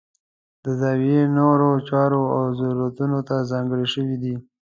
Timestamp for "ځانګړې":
3.51-3.87